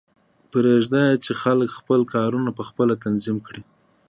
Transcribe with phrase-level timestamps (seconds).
[0.51, 3.63] پریږده چې خلک خپل کارونه پخپله تنظیم کړي